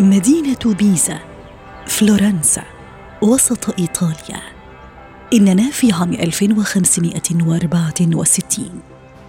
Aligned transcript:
مدينة 0.00 0.74
بيزا 0.78 1.18
فلورنسا 1.86 2.62
وسط 3.22 3.78
إيطاليا. 3.78 4.40
إننا 5.34 5.70
في 5.70 5.92
عام 5.92 6.12
1564 6.12 8.80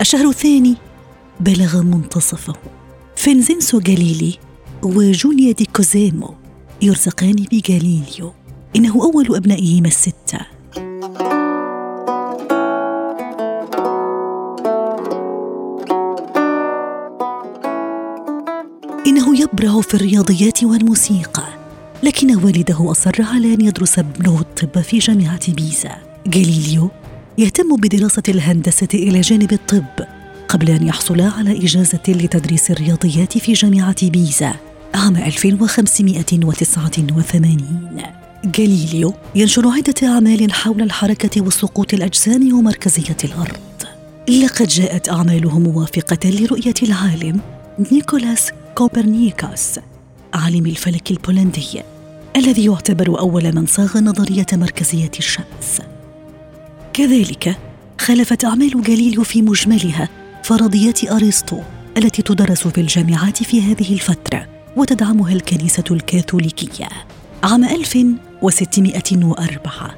الشهر 0.00 0.28
الثاني 0.28 0.76
بلغ 1.40 1.82
منتصفه. 1.82 2.52
فينزينسو 3.16 3.80
جاليلي 3.80 4.38
وجوليا 4.82 5.52
دي 5.52 5.64
كوزيمو 5.76 6.34
يرزقان 6.82 7.36
بجاليليو 7.52 8.32
إنه 8.76 9.02
أول 9.02 9.36
أبنائهما 9.36 9.88
الستة. 9.88 10.57
إنه 19.18 19.40
يبرع 19.40 19.80
في 19.80 19.94
الرياضيات 19.94 20.64
والموسيقى 20.64 21.44
لكن 22.02 22.36
والده 22.36 22.90
أصر 22.90 23.22
على 23.22 23.54
أن 23.54 23.60
يدرس 23.60 23.98
ابنه 23.98 24.40
الطب 24.40 24.80
في 24.80 24.98
جامعة 24.98 25.52
بيزا. 25.52 25.96
جاليليو 26.26 26.90
يهتم 27.38 27.76
بدراسة 27.76 28.22
الهندسة 28.28 28.88
إلى 28.94 29.20
جانب 29.20 29.52
الطب 29.52 29.84
قبل 30.48 30.70
أن 30.70 30.86
يحصل 30.86 31.20
على 31.20 31.64
إجازة 31.64 32.00
لتدريس 32.08 32.70
الرياضيات 32.70 33.38
في 33.38 33.52
جامعة 33.52 34.08
بيزا 34.08 34.54
عام 34.94 35.16
1589 35.16 37.56
جاليليو 38.44 39.14
ينشر 39.34 39.68
عدة 39.68 39.94
أعمال 40.02 40.52
حول 40.52 40.82
الحركة 40.82 41.40
وسقوط 41.40 41.94
الأجسام 41.94 42.58
ومركزية 42.58 43.16
الأرض. 43.24 43.56
لقد 44.28 44.66
جاءت 44.66 45.08
أعماله 45.08 45.58
موافقة 45.58 46.30
لرؤية 46.30 46.74
العالم 46.82 47.40
نيكولاس 47.92 48.50
كوبرنيكاس 48.78 49.80
عالم 50.34 50.66
الفلك 50.66 51.10
البولندي 51.10 51.82
الذي 52.36 52.64
يعتبر 52.64 53.18
أول 53.18 53.54
من 53.54 53.66
صاغ 53.66 53.98
نظرية 53.98 54.46
مركزية 54.52 55.10
الشمس. 55.18 55.82
كذلك 56.92 57.56
خالفت 58.00 58.44
أعمال 58.44 58.82
جاليليو 58.82 59.22
في 59.22 59.42
مجملها 59.42 60.08
فرضيات 60.44 61.04
أرسطو 61.04 61.60
التي 61.96 62.22
تدرس 62.22 62.68
في 62.68 62.80
الجامعات 62.80 63.42
في 63.42 63.62
هذه 63.62 63.92
الفترة 63.92 64.46
وتدعمها 64.76 65.32
الكنيسة 65.32 65.84
الكاثوليكية. 65.90 66.88
عام 67.42 67.64
1604 67.64 69.94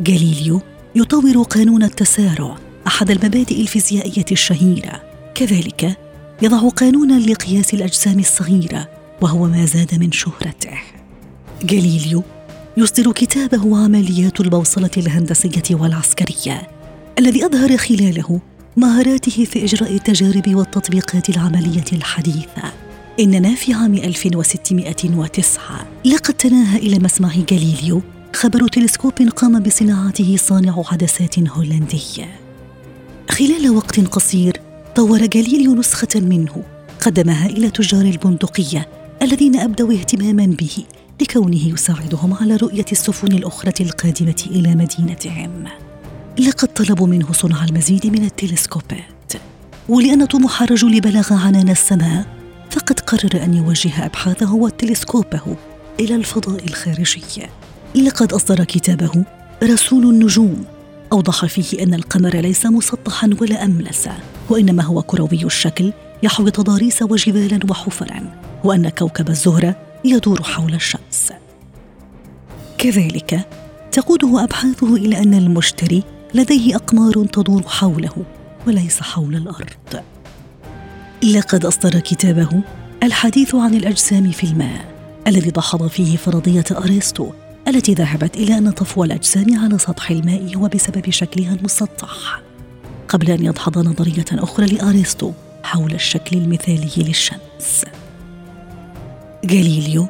جاليليو 0.00 0.60
يطور 0.94 1.42
قانون 1.42 1.82
التسارع 1.82 2.56
أحد 2.86 3.10
المبادئ 3.10 3.60
الفيزيائية 3.60 4.26
الشهيرة. 4.32 5.02
كذلك 5.34 6.07
يضع 6.42 6.68
قانونا 6.68 7.18
لقياس 7.18 7.74
الأجسام 7.74 8.18
الصغيرة 8.18 8.88
وهو 9.20 9.46
ما 9.46 9.64
زاد 9.64 9.94
من 9.94 10.12
شهرته. 10.12 10.78
جاليليو 11.62 12.22
يصدر 12.76 13.12
كتابه 13.12 13.84
عمليات 13.84 14.40
البوصلة 14.40 14.90
الهندسية 14.96 15.62
والعسكرية 15.70 16.68
الذي 17.18 17.46
أظهر 17.46 17.76
خلاله 17.76 18.40
مهاراته 18.76 19.44
في 19.44 19.64
إجراء 19.64 19.94
التجارب 19.94 20.54
والتطبيقات 20.54 21.28
العملية 21.28 21.84
الحديثة. 21.92 22.72
إننا 23.20 23.54
في 23.54 23.74
عام 23.74 23.94
1609 23.94 25.86
لقد 26.04 26.34
تناهى 26.34 26.78
إلى 26.78 26.98
مسمع 26.98 27.32
جاليليو 27.48 28.02
خبر 28.36 28.68
تلسكوب 28.68 29.12
قام 29.36 29.60
بصناعته 29.60 30.36
صانع 30.36 30.82
عدسات 30.92 31.38
هولندي 31.38 32.26
خلال 33.30 33.70
وقت 33.70 34.00
قصير 34.00 34.67
طور 34.98 35.26
جاليليو 35.26 35.74
نسخة 35.74 36.08
منه 36.14 36.62
قدمها 37.00 37.46
إلى 37.46 37.70
تجار 37.70 38.00
البندقية 38.00 38.88
الذين 39.22 39.56
أبدوا 39.56 39.92
اهتماما 39.92 40.46
به 40.46 40.84
لكونه 41.20 41.68
يساعدهم 41.68 42.34
على 42.34 42.56
رؤية 42.56 42.84
السفن 42.92 43.32
الأخرى 43.32 43.72
القادمة 43.80 44.44
إلى 44.50 44.74
مدينتهم. 44.74 45.64
لقد 46.38 46.68
طلبوا 46.68 47.06
منه 47.06 47.32
صنع 47.32 47.64
المزيد 47.64 48.06
من 48.06 48.24
التلسكوبات. 48.24 49.32
ولأن 49.88 50.24
طموح 50.24 50.62
الرجل 50.62 51.00
بلغ 51.00 51.34
عنان 51.34 51.68
السماء 51.68 52.26
فقد 52.70 53.00
قرر 53.00 53.44
أن 53.44 53.54
يوجه 53.54 54.06
أبحاثه 54.06 54.54
وتلسكوبه 54.54 55.56
إلى 56.00 56.14
الفضاء 56.14 56.64
الخارجي. 56.64 57.22
لقد 57.94 58.32
أصدر 58.32 58.64
كتابه 58.64 59.24
رسول 59.62 60.04
النجوم. 60.04 60.64
أوضح 61.12 61.46
فيه 61.46 61.82
أن 61.82 61.94
القمر 61.94 62.36
ليس 62.36 62.66
مسطحا 62.66 63.30
ولا 63.40 63.64
أملس 63.64 64.08
وإنما 64.50 64.82
هو 64.82 65.02
كروي 65.02 65.44
الشكل 65.44 65.92
يحوي 66.22 66.50
تضاريس 66.50 67.02
وجبالا 67.02 67.60
وحفرا 67.70 68.40
وأن 68.64 68.88
كوكب 68.88 69.28
الزهرة 69.28 69.76
يدور 70.04 70.42
حول 70.42 70.74
الشمس. 70.74 71.32
كذلك 72.78 73.48
تقوده 73.92 74.44
أبحاثه 74.44 74.96
إلى 74.96 75.18
أن 75.18 75.34
المشتري 75.34 76.02
لديه 76.34 76.76
أقمار 76.76 77.24
تدور 77.24 77.62
حوله 77.62 78.24
وليس 78.66 79.00
حول 79.00 79.36
الأرض. 79.36 80.02
لقد 81.34 81.64
أصدر 81.64 82.00
كتابه 82.00 82.62
الحديث 83.02 83.54
عن 83.54 83.74
الأجسام 83.74 84.30
في 84.30 84.44
الماء 84.44 84.84
الذي 85.26 85.50
دحض 85.50 85.86
فيه 85.86 86.16
فرضية 86.16 86.64
أرسطو 86.70 87.30
التي 87.68 87.94
ذهبت 87.94 88.36
إلى 88.36 88.58
أن 88.58 88.70
طفو 88.70 89.04
الأجسام 89.04 89.58
على 89.58 89.78
سطح 89.78 90.10
الماء 90.10 90.56
هو 90.56 90.68
بسبب 90.68 91.10
شكلها 91.10 91.54
المسطح. 91.54 92.42
قبل 93.08 93.30
أن 93.30 93.44
يدحض 93.44 93.78
نظرية 93.78 94.24
أخرى 94.32 94.66
لأرسطو 94.66 95.32
حول 95.62 95.94
الشكل 95.94 96.36
المثالي 96.36 96.90
للشمس. 96.96 97.84
جاليليو 99.44 100.06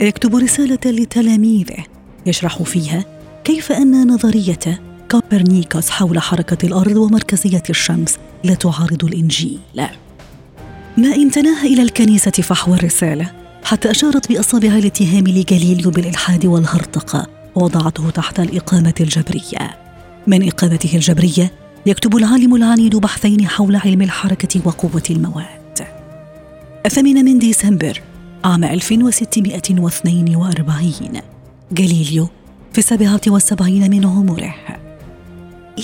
يكتب 0.00 0.36
رسالة 0.36 0.78
لتلاميذه 0.86 1.84
يشرح 2.26 2.62
فيها 2.62 3.04
كيف 3.44 3.72
أن 3.72 4.12
نظرية 4.12 4.80
كوبرنيكوس 5.10 5.90
حول 5.90 6.18
حركة 6.18 6.66
الأرض 6.66 6.96
ومركزية 6.96 7.62
الشمس 7.70 8.18
لا 8.44 8.54
تعارض 8.54 9.04
الإنجيل. 9.04 9.60
ما 10.96 11.14
إن 11.14 11.30
تناهى 11.30 11.74
إلى 11.74 11.82
الكنيسة 11.82 12.30
فحوى 12.30 12.76
الرسالة. 12.76 13.39
حتى 13.64 13.90
أشارت 13.90 14.28
بأصابع 14.28 14.68
الاتهام 14.68 15.26
لجاليليو 15.26 15.90
بالإلحاد 15.90 16.46
والهرطقة 16.46 17.26
ووضعته 17.54 18.10
تحت 18.10 18.40
الإقامة 18.40 18.94
الجبرية. 19.00 19.78
من 20.26 20.48
إقامته 20.48 20.96
الجبرية 20.96 21.52
يكتب 21.86 22.16
العالم 22.16 22.54
العنيد 22.54 22.96
بحثين 22.96 23.48
حول 23.48 23.76
علم 23.76 24.02
الحركة 24.02 24.60
وقوة 24.64 25.02
المواد. 25.10 25.86
الثامن 26.86 27.24
من 27.24 27.38
ديسمبر 27.38 28.00
عام 28.44 28.64
1642 28.64 31.20
جاليليو 31.72 32.28
في 32.72 32.78
السابعة 32.78 33.20
والسبعين 33.26 33.90
من 33.90 34.06
عمره. 34.06 34.54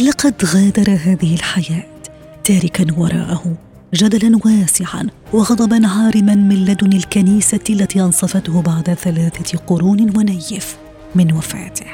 لقد 0.01 0.45
غادر 0.45 0.91
هذه 0.91 1.35
الحياة 1.35 1.87
تاركا 2.45 2.87
وراءه. 2.97 3.57
جدلا 3.95 4.41
واسعا 4.45 5.07
وغضبا 5.33 5.89
عارما 5.89 6.35
من 6.35 6.65
لدن 6.65 6.93
الكنيسة 6.93 7.65
التي 7.71 8.01
أنصفته 8.01 8.63
بعد 8.63 8.95
ثلاثة 8.95 9.59
قرون 9.59 10.17
ونيف 10.17 10.79
من 11.15 11.33
وفاته. 11.33 11.87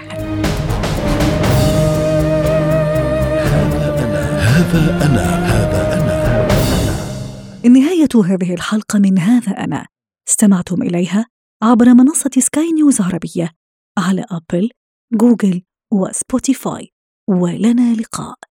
هذا 4.53 5.07
أنا 5.07 5.47
هذا 5.47 5.83
أنا 5.95 7.69
نهاية 7.69 8.09
هذه 8.25 8.55
الحلقة 8.55 8.99
من 8.99 9.19
هذا 9.19 9.53
أنا. 9.53 9.87
استمعتم 10.29 10.83
إليها 10.83 11.27
عبر 11.63 11.95
منصة 11.95 12.31
سكاي 12.39 12.73
نيوز 12.73 13.01
عربية 13.01 13.51
على 13.99 14.25
أبل، 14.31 14.71
جوجل 15.13 15.63
وسبوتيفاي. 15.93 16.89
ولنا 17.29 17.95
لقاء. 17.95 18.52